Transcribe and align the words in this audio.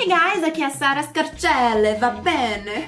Hey 0.00 0.08
guys, 0.08 0.42
aqui 0.42 0.62
é 0.62 0.64
a 0.64 0.70
Sara 0.70 1.02
Scarcelle, 1.02 1.98
va 1.98 2.08
bene? 2.08 2.86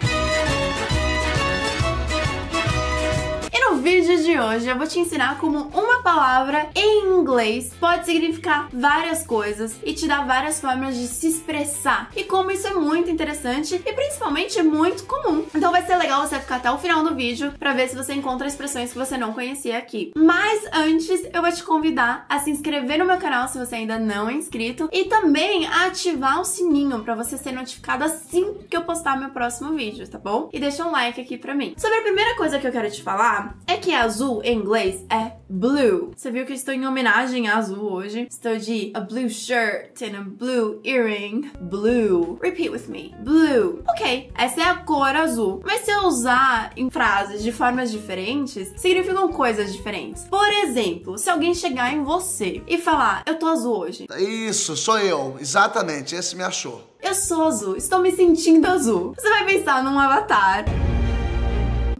No 3.72 3.78
vídeo 3.78 4.22
de 4.22 4.38
hoje 4.38 4.68
eu 4.68 4.76
vou 4.76 4.86
te 4.86 5.00
ensinar 5.00 5.38
como 5.38 5.70
uma 5.72 6.02
palavra 6.02 6.68
em 6.74 7.08
inglês 7.18 7.72
pode 7.80 8.04
significar 8.04 8.68
várias 8.70 9.26
coisas 9.26 9.74
e 9.82 9.94
te 9.94 10.06
dar 10.06 10.26
várias 10.26 10.60
formas 10.60 10.94
de 10.94 11.06
se 11.06 11.28
expressar. 11.28 12.10
E 12.14 12.22
como 12.24 12.50
isso 12.50 12.66
é 12.66 12.74
muito 12.74 13.08
interessante 13.08 13.74
e 13.74 13.92
principalmente 13.94 14.62
muito 14.62 15.04
comum. 15.04 15.46
Então 15.54 15.70
vai 15.70 15.86
ser 15.86 15.96
legal 15.96 16.20
você 16.20 16.38
ficar 16.38 16.56
até 16.56 16.70
o 16.70 16.76
final 16.76 17.02
do 17.02 17.14
vídeo 17.14 17.54
para 17.58 17.72
ver 17.72 17.88
se 17.88 17.96
você 17.96 18.12
encontra 18.12 18.46
expressões 18.46 18.92
que 18.92 18.98
você 18.98 19.16
não 19.16 19.32
conhecia 19.32 19.78
aqui. 19.78 20.12
Mas 20.14 20.68
antes 20.74 21.26
eu 21.32 21.40
vou 21.40 21.50
te 21.50 21.62
convidar 21.62 22.26
a 22.28 22.40
se 22.40 22.50
inscrever 22.50 22.98
no 22.98 23.06
meu 23.06 23.16
canal 23.16 23.48
se 23.48 23.58
você 23.58 23.76
ainda 23.76 23.98
não 23.98 24.28
é 24.28 24.34
inscrito 24.34 24.90
e 24.92 25.06
também 25.06 25.66
a 25.66 25.86
ativar 25.86 26.38
o 26.42 26.44
sininho 26.44 27.02
para 27.02 27.14
você 27.14 27.38
ser 27.38 27.52
notificado 27.52 28.04
assim 28.04 28.52
que 28.68 28.76
eu 28.76 28.82
postar 28.82 29.18
meu 29.18 29.30
próximo 29.30 29.72
vídeo, 29.72 30.06
tá 30.06 30.18
bom? 30.18 30.50
E 30.52 30.60
deixa 30.60 30.86
um 30.86 30.90
like 30.90 31.18
aqui 31.18 31.38
pra 31.38 31.54
mim. 31.54 31.72
Sobre 31.78 31.96
a 31.96 32.02
primeira 32.02 32.36
coisa 32.36 32.58
que 32.58 32.66
eu 32.66 32.72
quero 32.72 32.90
te 32.90 33.02
falar 33.02 33.61
é 33.66 33.76
que 33.76 33.92
azul 33.92 34.42
em 34.44 34.58
inglês 34.58 35.04
é 35.10 35.32
blue. 35.48 36.12
Você 36.16 36.30
viu 36.30 36.44
que 36.44 36.52
eu 36.52 36.56
estou 36.56 36.74
em 36.74 36.86
homenagem 36.86 37.48
a 37.48 37.56
azul 37.56 37.92
hoje? 37.92 38.26
Estou 38.30 38.56
de 38.56 38.92
a 38.94 39.00
blue 39.00 39.28
shirt 39.28 40.02
and 40.02 40.18
a 40.18 40.22
blue 40.22 40.80
earring. 40.84 41.50
Blue. 41.60 42.38
Repeat 42.42 42.70
with 42.70 42.88
me. 42.88 43.14
Blue. 43.20 43.82
Ok, 43.88 44.30
essa 44.36 44.60
é 44.60 44.64
a 44.64 44.76
cor 44.76 45.14
azul. 45.14 45.60
Mas 45.64 45.82
se 45.82 45.90
eu 45.90 46.02
usar 46.02 46.72
em 46.76 46.90
frases 46.90 47.42
de 47.42 47.52
formas 47.52 47.90
diferentes, 47.90 48.72
significam 48.76 49.28
coisas 49.32 49.72
diferentes. 49.72 50.24
Por 50.24 50.48
exemplo, 50.48 51.18
se 51.18 51.30
alguém 51.30 51.54
chegar 51.54 51.92
em 51.92 52.02
você 52.02 52.62
e 52.66 52.78
falar, 52.78 53.22
eu 53.26 53.38
tô 53.38 53.46
azul 53.46 53.78
hoje. 53.78 54.06
Isso, 54.18 54.76
sou 54.76 54.98
eu. 54.98 55.36
Exatamente, 55.40 56.14
esse 56.14 56.36
me 56.36 56.42
achou. 56.42 56.82
Eu 57.02 57.14
sou 57.14 57.44
azul, 57.44 57.76
estou 57.76 57.98
me 57.98 58.12
sentindo 58.12 58.66
azul. 58.66 59.14
Você 59.18 59.28
vai 59.28 59.44
pensar 59.44 59.82
num 59.82 59.98
avatar 59.98 60.64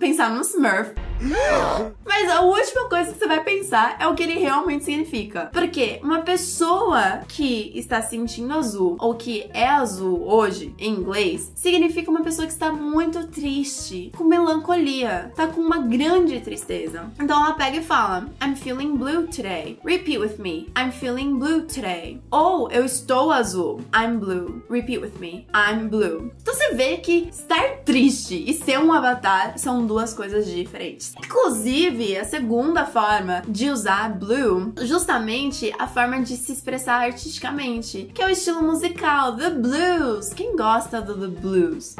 pensar 0.02 0.30
no 0.30 0.40
Smurf. 0.40 1.01
No! 1.22 1.94
Mas 2.14 2.28
a 2.28 2.42
última 2.42 2.90
coisa 2.90 3.10
que 3.10 3.18
você 3.18 3.26
vai 3.26 3.42
pensar 3.42 3.96
é 3.98 4.06
o 4.06 4.14
que 4.14 4.22
ele 4.22 4.38
realmente 4.38 4.84
significa. 4.84 5.48
Porque 5.50 5.98
uma 6.02 6.20
pessoa 6.20 7.20
que 7.26 7.72
está 7.74 8.02
sentindo 8.02 8.52
azul 8.52 8.98
ou 9.00 9.14
que 9.14 9.48
é 9.54 9.66
azul 9.66 10.22
hoje 10.28 10.74
em 10.78 10.92
inglês 10.92 11.50
significa 11.54 12.10
uma 12.10 12.22
pessoa 12.22 12.46
que 12.46 12.52
está 12.52 12.70
muito 12.70 13.26
triste, 13.28 14.12
com 14.14 14.24
melancolia, 14.24 15.32
tá 15.34 15.46
com 15.46 15.62
uma 15.62 15.78
grande 15.78 16.38
tristeza. 16.40 17.10
Então 17.18 17.42
ela 17.42 17.54
pega 17.54 17.78
e 17.78 17.82
fala: 17.82 18.28
I'm 18.44 18.56
feeling 18.56 18.94
blue 18.94 19.26
today. 19.28 19.78
Repeat 19.82 20.18
with 20.18 20.36
me. 20.38 20.70
I'm 20.78 20.92
feeling 20.92 21.38
blue 21.38 21.62
today. 21.62 22.20
Ou 22.30 22.70
eu 22.70 22.84
estou 22.84 23.32
azul. 23.32 23.80
I'm 23.96 24.18
blue. 24.18 24.62
Repeat 24.68 25.00
with 25.00 25.18
me. 25.18 25.46
I'm 25.54 25.88
blue. 25.88 26.30
Então 26.42 26.52
você 26.54 26.74
vê 26.74 26.98
que 26.98 27.30
estar 27.30 27.78
triste 27.86 28.44
e 28.46 28.52
ser 28.52 28.78
um 28.78 28.92
avatar 28.92 29.58
são 29.58 29.86
duas 29.86 30.12
coisas 30.12 30.46
diferentes. 30.46 31.14
Inclusive, 31.16 32.01
a 32.16 32.24
segunda 32.24 32.84
forma 32.84 33.42
de 33.46 33.70
usar 33.70 34.10
blue, 34.10 34.72
justamente 34.82 35.72
a 35.78 35.86
forma 35.86 36.20
de 36.20 36.36
se 36.36 36.52
expressar 36.52 37.04
artisticamente, 37.04 38.10
que 38.12 38.20
é 38.20 38.26
o 38.26 38.30
estilo 38.30 38.62
musical, 38.62 39.36
the 39.36 39.50
blues. 39.50 40.32
Quem 40.34 40.56
gosta 40.56 41.00
do 41.00 41.14
the 41.14 41.40
blues? 41.40 41.94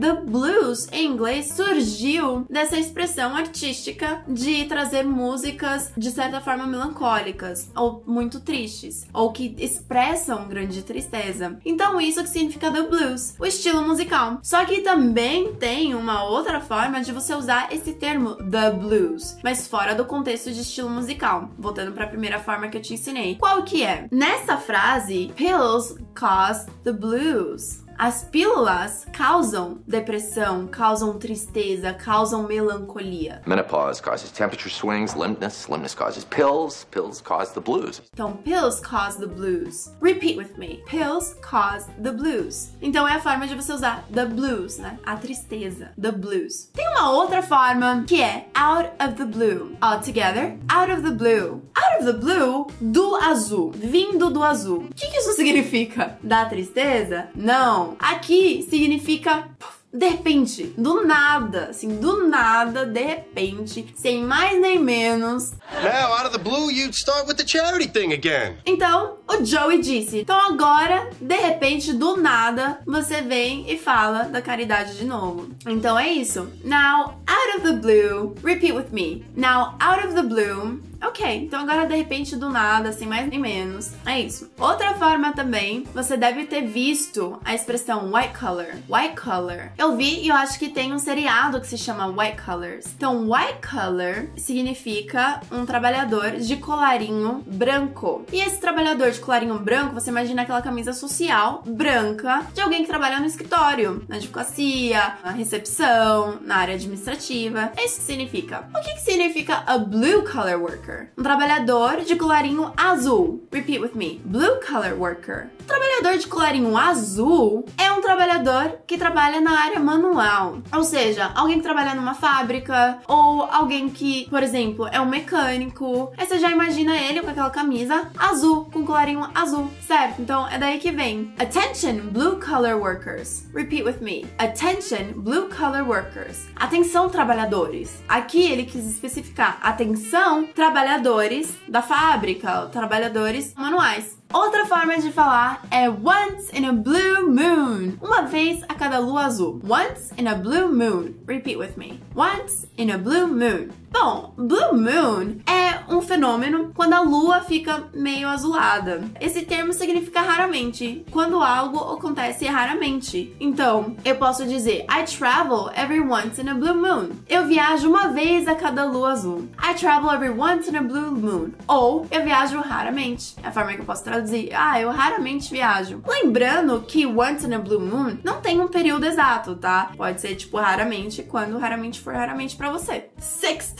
The 0.00 0.14
blues 0.14 0.88
em 0.92 1.12
inglês 1.12 1.52
surgiu 1.52 2.46
dessa 2.48 2.78
expressão 2.78 3.36
artística 3.36 4.22
de 4.26 4.64
trazer 4.64 5.04
músicas 5.04 5.92
de 5.94 6.10
certa 6.10 6.40
forma 6.40 6.66
melancólicas 6.66 7.70
ou 7.76 8.02
muito 8.06 8.40
tristes 8.40 9.06
ou 9.12 9.30
que 9.30 9.54
expressam 9.58 10.48
grande 10.48 10.82
tristeza. 10.82 11.58
Então 11.66 12.00
isso 12.00 12.22
que 12.22 12.30
significa 12.30 12.72
the 12.72 12.82
blues, 12.82 13.34
o 13.38 13.44
estilo 13.44 13.86
musical. 13.86 14.38
Só 14.42 14.64
que 14.64 14.80
também 14.80 15.52
tem 15.56 15.94
uma 15.94 16.24
outra 16.24 16.62
forma 16.62 17.02
de 17.02 17.12
você 17.12 17.34
usar 17.34 17.70
esse 17.70 17.92
termo 17.92 18.36
the 18.36 18.70
blues, 18.70 19.36
mas 19.44 19.66
fora 19.66 19.94
do 19.94 20.06
contexto 20.06 20.50
de 20.50 20.62
estilo 20.62 20.88
musical. 20.88 21.50
Voltando 21.58 21.92
para 21.92 22.04
a 22.04 22.08
primeira 22.08 22.38
forma 22.38 22.68
que 22.68 22.78
eu 22.78 22.82
te 22.82 22.94
ensinei. 22.94 23.36
Qual 23.36 23.62
que 23.64 23.84
é? 23.84 24.08
Nessa 24.10 24.56
frase, 24.56 25.30
pills 25.36 25.94
cause 26.14 26.66
the 26.84 26.92
blues. 26.92 27.84
As 28.02 28.24
pílulas 28.24 29.06
causam 29.12 29.82
depressão, 29.86 30.66
causam 30.66 31.18
tristeza, 31.18 31.92
causam 31.92 32.44
melancolia. 32.44 33.42
Menopause 33.44 34.00
causes 34.00 34.30
temperature 34.32 34.70
swings, 34.70 35.12
limbness, 35.12 35.68
limbness 35.68 35.94
causes 35.94 36.24
pills, 36.24 36.86
pills 36.90 37.20
cause 37.20 37.52
the 37.52 37.60
blues. 37.60 38.00
Então, 38.14 38.38
pills 38.38 38.80
cause 38.80 39.18
the 39.18 39.26
blues. 39.26 39.92
Repeat 40.00 40.38
with 40.38 40.56
me. 40.56 40.82
Pills 40.86 41.34
cause 41.42 41.86
the 42.02 42.10
blues. 42.10 42.70
Então 42.80 43.06
é 43.06 43.16
a 43.16 43.20
forma 43.20 43.46
de 43.46 43.54
você 43.54 43.70
usar 43.70 44.02
the 44.10 44.24
blues, 44.24 44.78
né? 44.78 44.98
A 45.04 45.16
tristeza, 45.16 45.90
the 46.00 46.10
blues. 46.10 46.70
Tem 46.72 46.88
uma 46.88 47.10
outra 47.10 47.42
forma 47.42 48.04
que 48.06 48.22
é 48.22 48.46
out 48.54 48.92
of 48.98 49.12
the 49.16 49.26
blue. 49.26 49.76
All 49.82 50.00
together, 50.00 50.56
out 50.70 50.90
of 50.90 51.02
the 51.02 51.10
blue. 51.10 51.60
Out 51.76 51.98
of 51.98 52.06
the 52.06 52.14
blue, 52.14 52.66
do 52.80 53.16
azul, 53.16 53.72
vindo 53.72 54.30
do 54.30 54.42
azul. 54.42 54.86
O 54.90 54.94
que, 54.94 55.06
que 55.06 55.18
isso 55.18 55.34
significa? 55.34 56.18
Da 56.22 56.46
tristeza? 56.46 57.28
Não 57.34 57.89
aqui 57.98 58.66
significa 58.68 59.48
de 59.92 60.08
repente, 60.08 60.72
do 60.78 61.04
nada, 61.04 61.70
assim, 61.70 61.96
do 61.96 62.28
nada, 62.28 62.86
de 62.86 63.02
repente, 63.02 63.92
sem 63.96 64.22
mais 64.22 64.60
nem 64.60 64.78
menos. 64.78 65.52
Now, 65.82 66.12
out 66.12 66.26
of 66.26 66.30
the 66.30 66.38
blue, 66.38 66.70
you'd 66.70 66.94
start 66.94 67.26
with 67.26 67.34
the 67.34 67.46
charity 67.46 67.88
thing 67.88 68.12
again. 68.12 68.56
Então, 68.64 69.16
o 69.26 69.44
Joey 69.44 69.80
disse: 69.80 70.18
"Então 70.18 70.36
agora, 70.36 71.10
de 71.20 71.34
repente, 71.34 71.92
do 71.92 72.16
nada, 72.16 72.80
você 72.86 73.20
vem 73.20 73.68
e 73.68 73.76
fala 73.76 74.24
da 74.24 74.40
caridade 74.40 74.96
de 74.96 75.04
novo". 75.04 75.50
Então 75.66 75.98
é 75.98 76.08
isso. 76.08 76.48
Now, 76.64 77.20
out 77.26 77.56
of 77.56 77.62
the 77.62 77.72
blue, 77.72 78.36
repeat 78.44 78.72
with 78.72 78.92
me. 78.92 79.24
Now, 79.36 79.74
out 79.80 80.06
of 80.06 80.14
the 80.14 80.22
blue, 80.22 80.80
Ok, 81.02 81.24
então 81.36 81.60
agora 81.60 81.86
de 81.86 81.96
repente 81.96 82.36
do 82.36 82.50
nada, 82.50 82.92
sem 82.92 83.08
mais 83.08 83.28
nem 83.28 83.38
menos. 83.38 83.92
É 84.04 84.20
isso. 84.20 84.50
Outra 84.58 84.94
forma 84.94 85.32
também, 85.32 85.84
você 85.94 86.16
deve 86.16 86.44
ter 86.44 86.62
visto 86.66 87.40
a 87.44 87.54
expressão 87.54 88.12
white 88.12 88.38
color. 88.38 88.66
White 88.88 89.20
color. 89.20 89.72
Eu 89.78 89.96
vi 89.96 90.20
e 90.20 90.28
eu 90.28 90.36
acho 90.36 90.58
que 90.58 90.68
tem 90.68 90.92
um 90.92 90.98
seriado 90.98 91.60
que 91.60 91.66
se 91.66 91.78
chama 91.78 92.06
White 92.06 92.42
Colors. 92.44 92.86
Então, 92.96 93.30
white 93.30 93.66
color 93.66 94.28
significa 94.36 95.40
um 95.50 95.64
trabalhador 95.64 96.32
de 96.32 96.56
colarinho 96.56 97.42
branco. 97.46 98.24
E 98.32 98.40
esse 98.40 98.60
trabalhador 98.60 99.10
de 99.10 99.20
colarinho 99.20 99.58
branco, 99.58 99.94
você 99.94 100.10
imagina 100.10 100.42
aquela 100.42 100.62
camisa 100.62 100.92
social 100.92 101.62
branca 101.66 102.46
de 102.52 102.60
alguém 102.60 102.82
que 102.82 102.88
trabalha 102.88 103.20
no 103.20 103.26
escritório, 103.26 104.04
na 104.08 104.16
advocacia, 104.16 105.16
na 105.24 105.30
recepção, 105.30 106.38
na 106.42 106.56
área 106.56 106.74
administrativa. 106.74 107.72
É 107.76 107.84
isso 107.84 108.00
que 108.00 108.04
significa. 108.04 108.68
O 108.74 108.80
que, 108.80 108.94
que 108.94 109.00
significa 109.00 109.62
a 109.66 109.78
blue 109.78 110.24
collar 110.30 110.60
worker? 110.60 110.89
Worker. 110.90 111.08
Um 111.16 111.22
trabalhador 111.22 112.00
de 112.00 112.16
colarinho 112.16 112.72
azul. 112.76 113.40
Repeat 113.52 113.80
with 113.80 113.94
me. 113.94 114.20
Blue 114.24 114.60
collar 114.66 114.94
worker. 114.94 115.50
Um 115.62 115.66
trabalhador 115.66 116.18
de 116.18 116.26
colarinho 116.26 116.76
azul 116.76 117.64
é 117.78 117.92
um 117.92 118.00
trabalhador 118.00 118.78
que 118.86 118.98
trabalha 118.98 119.40
na 119.40 119.60
área 119.60 119.78
manual. 119.78 120.58
Ou 120.74 120.82
seja, 120.82 121.30
alguém 121.34 121.58
que 121.58 121.62
trabalha 121.62 121.94
numa 121.94 122.14
fábrica 122.14 122.98
ou 123.06 123.42
alguém 123.42 123.88
que, 123.88 124.28
por 124.28 124.42
exemplo, 124.42 124.88
é 124.90 125.00
um 125.00 125.06
mecânico. 125.06 126.12
Aí 126.16 126.26
você 126.26 126.38
já 126.38 126.50
imagina 126.50 126.96
ele 126.96 127.20
com 127.20 127.30
aquela 127.30 127.50
camisa 127.50 128.10
azul, 128.18 128.64
com 128.72 128.84
colarinho 128.84 129.28
azul, 129.34 129.70
certo? 129.86 130.20
Então 130.20 130.48
é 130.48 130.58
daí 130.58 130.78
que 130.78 130.90
vem. 130.90 131.32
Attention, 131.38 132.10
blue 132.10 132.40
collar 132.40 132.76
workers. 132.76 133.44
Repeat 133.54 133.84
with 133.84 134.00
me. 134.00 134.26
Attention, 134.38 135.12
blue 135.16 135.48
collar 135.48 135.86
workers. 135.86 136.48
Atenção, 136.56 137.08
trabalhadores. 137.08 138.02
Aqui 138.08 138.50
ele 138.50 138.64
quis 138.64 138.86
especificar 138.86 139.58
atenção, 139.62 140.46
trabalhadores 140.46 140.79
trabalhadores 140.80 141.58
da 141.68 141.82
fábrica, 141.82 142.66
trabalhadores 142.72 143.52
manuais. 143.54 144.16
Outra 144.32 144.64
forma 144.64 144.96
de 144.96 145.12
falar 145.12 145.60
é 145.70 145.90
once 145.90 146.50
in 146.56 146.64
a 146.64 146.72
blue 146.72 147.28
moon. 147.28 147.98
Uma 148.00 148.22
vez 148.22 148.62
a 148.66 148.74
cada 148.74 148.98
lua 148.98 149.26
azul. 149.26 149.60
Once 149.62 150.10
in 150.16 150.26
a 150.26 150.34
blue 150.34 150.68
moon. 150.68 151.14
Repeat 151.26 151.58
with 151.58 151.76
me. 151.76 152.00
Once 152.14 152.66
in 152.78 152.90
a 152.90 152.96
blue 152.96 153.26
moon. 153.26 153.70
Bom, 153.92 154.32
blue 154.36 154.72
moon 154.72 155.40
é 155.44 155.92
um 155.92 156.00
fenômeno 156.00 156.70
quando 156.74 156.92
a 156.92 157.00
lua 157.00 157.40
fica 157.40 157.88
meio 157.92 158.28
azulada. 158.28 159.02
Esse 159.20 159.42
termo 159.42 159.72
significa 159.72 160.20
raramente, 160.20 161.04
quando 161.10 161.42
algo 161.42 161.94
acontece 161.94 162.46
raramente. 162.46 163.34
Então, 163.40 163.96
eu 164.04 164.14
posso 164.14 164.46
dizer 164.46 164.86
I 164.88 165.02
travel 165.04 165.70
every 165.74 166.00
once 166.00 166.40
in 166.40 166.48
a 166.48 166.54
blue 166.54 166.74
moon. 166.74 167.10
Eu 167.28 167.46
viajo 167.46 167.88
uma 167.88 168.08
vez 168.08 168.46
a 168.46 168.54
cada 168.54 168.84
lua 168.84 169.10
azul. 169.10 169.48
I 169.60 169.74
travel 169.74 170.12
every 170.12 170.30
once 170.30 170.70
in 170.70 170.76
a 170.76 170.82
blue 170.82 171.10
moon. 171.10 171.50
Ou 171.66 172.06
eu 172.12 172.22
viajo 172.22 172.60
raramente. 172.60 173.34
É 173.42 173.48
a 173.48 173.52
forma 173.52 173.72
que 173.72 173.80
eu 173.80 173.84
posso 173.84 174.04
traduzir. 174.04 174.50
Ah, 174.54 174.80
eu 174.80 174.90
raramente 174.90 175.50
viajo. 175.50 176.00
Lembrando 176.06 176.80
que 176.86 177.04
once 177.06 177.44
in 177.44 177.54
a 177.54 177.58
blue 177.58 177.80
moon 177.80 178.18
não 178.22 178.40
tem 178.40 178.60
um 178.60 178.68
período 178.68 179.04
exato, 179.04 179.56
tá? 179.56 179.90
Pode 179.96 180.20
ser 180.20 180.36
tipo 180.36 180.58
raramente, 180.58 181.24
quando 181.24 181.58
raramente 181.58 182.00
for 182.00 182.14
raramente 182.14 182.54
para 182.56 182.70
você. 182.70 183.10
Sixth 183.18 183.79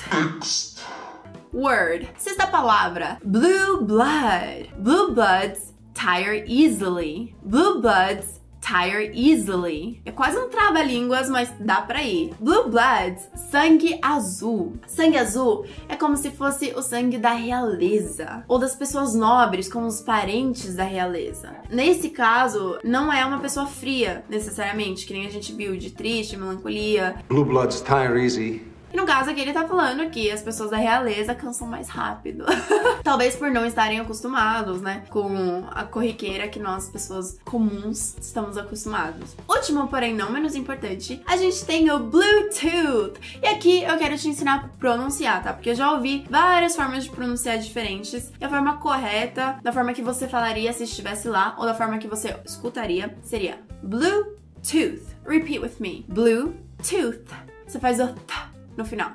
word. 1.52 2.08
Sexta 2.16 2.46
palavra, 2.46 3.18
blue 3.24 3.82
blood. 3.82 4.70
Blue 4.78 5.12
bloods 5.12 5.72
tire 5.94 6.44
easily. 6.46 7.34
Blue 7.42 7.80
bloods 7.80 8.40
tire 8.60 9.10
easily. 9.14 10.00
É 10.04 10.12
quase 10.12 10.38
um 10.38 10.48
trava-línguas, 10.48 11.28
mas 11.28 11.52
dá 11.58 11.80
pra 11.80 12.02
ir. 12.02 12.32
Blue 12.38 12.68
bloods, 12.68 13.28
sangue 13.50 13.98
azul. 14.02 14.74
Sangue 14.86 15.18
azul 15.18 15.66
é 15.88 15.96
como 15.96 16.16
se 16.16 16.30
fosse 16.30 16.72
o 16.76 16.82
sangue 16.82 17.18
da 17.18 17.32
realeza 17.32 18.44
ou 18.46 18.58
das 18.58 18.76
pessoas 18.76 19.14
nobres, 19.14 19.70
como 19.70 19.86
os 19.86 20.00
parentes 20.00 20.74
da 20.74 20.84
realeza. 20.84 21.56
Nesse 21.70 22.10
caso, 22.10 22.78
não 22.84 23.12
é 23.12 23.24
uma 23.24 23.40
pessoa 23.40 23.66
fria 23.66 24.24
necessariamente, 24.28 25.06
que 25.06 25.14
nem 25.14 25.26
a 25.26 25.30
gente 25.30 25.52
viu 25.52 25.76
de 25.76 25.90
triste, 25.90 26.36
melancolia. 26.36 27.16
Blue 27.28 27.44
bloods 27.44 27.80
tire 27.80 28.22
easy. 28.22 28.69
E 28.92 28.96
no 28.96 29.06
caso 29.06 29.30
aqui 29.30 29.40
ele 29.40 29.52
tá 29.52 29.66
falando 29.66 30.08
que 30.10 30.30
as 30.30 30.42
pessoas 30.42 30.70
da 30.70 30.76
realeza 30.76 31.34
cansam 31.34 31.66
mais 31.68 31.88
rápido. 31.88 32.44
Talvez 33.02 33.36
por 33.36 33.50
não 33.50 33.64
estarem 33.64 34.00
acostumados, 34.00 34.80
né? 34.80 35.04
Com 35.10 35.64
a 35.70 35.84
corriqueira 35.84 36.48
que 36.48 36.58
nós, 36.58 36.88
pessoas 36.88 37.38
comuns, 37.44 38.16
estamos 38.20 38.56
acostumados. 38.56 39.36
Último, 39.48 39.88
porém 39.88 40.14
não 40.14 40.30
menos 40.30 40.54
importante, 40.54 41.22
a 41.26 41.36
gente 41.36 41.64
tem 41.64 41.90
o 41.90 41.98
Bluetooth. 41.98 43.18
E 43.42 43.46
aqui 43.46 43.82
eu 43.82 43.96
quero 43.96 44.16
te 44.16 44.28
ensinar 44.28 44.56
a 44.56 44.68
pronunciar, 44.78 45.42
tá? 45.42 45.52
Porque 45.52 45.70
eu 45.70 45.74
já 45.74 45.92
ouvi 45.92 46.26
várias 46.28 46.74
formas 46.74 47.04
de 47.04 47.10
pronunciar 47.10 47.58
diferentes. 47.58 48.32
E 48.40 48.44
a 48.44 48.48
forma 48.48 48.78
correta, 48.78 49.58
da 49.62 49.72
forma 49.72 49.92
que 49.92 50.02
você 50.02 50.28
falaria 50.28 50.72
se 50.72 50.84
estivesse 50.84 51.28
lá, 51.28 51.54
ou 51.58 51.64
da 51.64 51.74
forma 51.74 51.98
que 51.98 52.08
você 52.08 52.36
escutaria, 52.44 53.16
seria 53.22 53.60
Bluetooth. 53.82 55.02
Repeat 55.26 55.60
with 55.60 55.76
me. 55.78 56.04
Bluetooth. 56.08 57.24
Você 57.66 57.78
faz 57.78 58.00
o 58.00 58.08
th 58.08 58.49
no 58.76 58.84
final. 58.84 59.12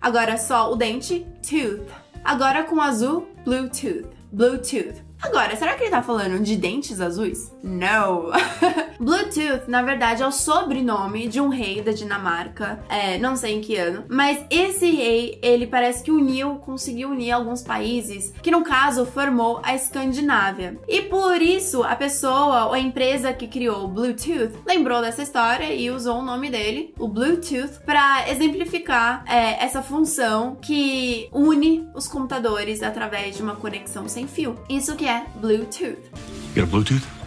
Agora 0.00 0.36
só 0.36 0.72
o 0.72 0.76
dente, 0.76 1.26
tooth. 1.42 1.86
Agora 2.24 2.64
com 2.64 2.80
azul, 2.80 3.28
Bluetooth. 3.44 4.06
Bluetooth. 4.30 5.02
Agora, 5.20 5.56
será 5.56 5.74
que 5.74 5.84
ele 5.84 5.90
tá 5.90 6.02
falando 6.02 6.42
de 6.42 6.56
dentes 6.56 7.00
azuis? 7.00 7.52
Não! 7.62 8.30
Bluetooth, 9.00 9.68
na 9.68 9.82
verdade, 9.82 10.22
é 10.22 10.26
o 10.26 10.32
sobrenome 10.32 11.28
de 11.28 11.40
um 11.40 11.48
rei 11.48 11.80
da 11.80 11.92
Dinamarca, 11.92 12.80
é, 12.88 13.18
não 13.18 13.36
sei 13.36 13.54
em 13.54 13.60
que 13.60 13.76
ano, 13.76 14.04
mas 14.08 14.44
esse 14.50 14.90
rei, 14.90 15.38
ele 15.42 15.66
parece 15.66 16.02
que 16.02 16.10
uniu, 16.10 16.56
conseguiu 16.56 17.10
unir 17.10 17.30
alguns 17.30 17.62
países, 17.62 18.32
que 18.42 18.50
no 18.50 18.62
caso 18.62 19.06
formou 19.06 19.60
a 19.62 19.74
Escandinávia. 19.74 20.78
E 20.88 21.02
por 21.02 21.40
isso, 21.40 21.82
a 21.82 21.94
pessoa 21.94 22.66
ou 22.66 22.72
a 22.72 22.78
empresa 22.78 23.32
que 23.32 23.46
criou 23.46 23.84
o 23.84 23.88
Bluetooth 23.88 24.52
lembrou 24.66 25.00
dessa 25.00 25.22
história 25.22 25.72
e 25.72 25.90
usou 25.90 26.18
o 26.18 26.22
nome 26.22 26.50
dele, 26.50 26.92
o 26.98 27.08
Bluetooth, 27.08 27.80
para 27.84 28.28
exemplificar 28.28 29.24
é, 29.26 29.64
essa 29.64 29.82
função 29.82 30.56
que 30.60 31.28
une 31.32 31.88
os 31.94 32.08
computadores 32.08 32.82
através 32.82 33.36
de 33.36 33.42
uma 33.42 33.56
conexão 33.56 34.08
sem 34.08 34.26
fio. 34.26 34.58
Isso 34.68 34.96
que 34.96 35.06
é 35.06 35.24
Bluetooth. 35.36 35.98
Bluetooth? 36.54 37.17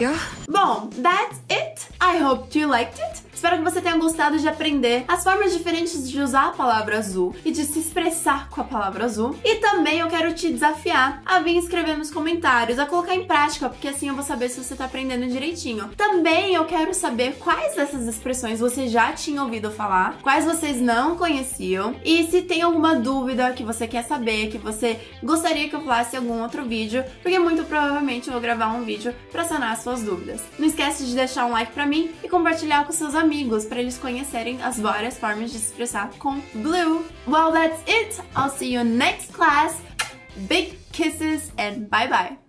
Yeah. 0.00 0.18
Bom, 0.46 0.90
that's 0.98 1.40
it. 1.50 1.88
I 2.00 2.18
hope 2.18 2.54
you 2.54 2.66
liked 2.68 3.00
it. 3.00 3.20
Espero 3.38 3.58
que 3.58 3.62
você 3.62 3.80
tenha 3.80 3.96
gostado 3.96 4.36
de 4.36 4.48
aprender 4.48 5.04
as 5.06 5.22
formas 5.22 5.56
diferentes 5.56 6.10
de 6.10 6.20
usar 6.20 6.48
a 6.48 6.50
palavra 6.50 6.98
azul 6.98 7.36
e 7.44 7.52
de 7.52 7.64
se 7.64 7.78
expressar 7.78 8.48
com 8.48 8.60
a 8.60 8.64
palavra 8.64 9.04
azul. 9.04 9.32
E 9.44 9.54
também 9.60 10.00
eu 10.00 10.08
quero 10.08 10.34
te 10.34 10.50
desafiar 10.50 11.22
a 11.24 11.38
vir 11.38 11.56
escrever 11.56 11.96
nos 11.96 12.10
comentários, 12.10 12.80
a 12.80 12.86
colocar 12.86 13.14
em 13.14 13.28
prática, 13.28 13.68
porque 13.68 13.86
assim 13.86 14.08
eu 14.08 14.16
vou 14.16 14.24
saber 14.24 14.48
se 14.48 14.60
você 14.60 14.74
tá 14.74 14.86
aprendendo 14.86 15.28
direitinho. 15.28 15.88
Também 15.96 16.56
eu 16.56 16.64
quero 16.64 16.92
saber 16.92 17.36
quais 17.38 17.76
dessas 17.76 18.08
expressões 18.08 18.58
você 18.58 18.88
já 18.88 19.12
tinha 19.12 19.40
ouvido 19.40 19.70
falar, 19.70 20.18
quais 20.20 20.44
vocês 20.44 20.80
não 20.80 21.16
conheciam 21.16 21.94
e 22.04 22.24
se 22.24 22.42
tem 22.42 22.62
alguma 22.62 22.96
dúvida 22.96 23.52
que 23.52 23.62
você 23.62 23.86
quer 23.86 24.02
saber, 24.02 24.48
que 24.48 24.58
você 24.58 24.98
gostaria 25.22 25.68
que 25.68 25.76
eu 25.76 25.82
falasse 25.82 26.16
em 26.16 26.18
algum 26.18 26.42
outro 26.42 26.64
vídeo, 26.64 27.04
porque 27.22 27.38
muito 27.38 27.62
provavelmente 27.62 28.26
eu 28.26 28.32
vou 28.32 28.42
gravar 28.42 28.72
um 28.72 28.82
vídeo 28.82 29.14
para 29.30 29.44
sanar 29.44 29.74
as 29.74 29.84
suas 29.84 30.02
dúvidas. 30.02 30.42
Não 30.58 30.66
esquece 30.66 31.06
de 31.06 31.14
deixar 31.14 31.46
um 31.46 31.52
like 31.52 31.70
para 31.70 31.86
mim 31.86 32.10
e 32.24 32.28
compartilhar 32.28 32.84
com 32.84 32.92
seus 32.92 33.14
amigos 33.14 33.27
amigos 33.28 33.66
para 33.66 33.78
eles 33.78 33.98
conhecerem 33.98 34.62
as 34.62 34.80
várias 34.80 35.18
formas 35.18 35.52
de 35.52 35.58
se 35.58 35.66
expressar 35.66 36.10
com 36.18 36.40
blue. 36.54 37.04
Well, 37.26 37.52
that's 37.52 37.82
it. 37.86 38.22
I'll 38.34 38.48
see 38.48 38.72
you 38.72 38.82
next 38.82 39.34
class. 39.34 39.78
Big 40.48 40.78
kisses 40.92 41.52
and 41.58 41.90
bye 41.90 42.08
bye. 42.08 42.47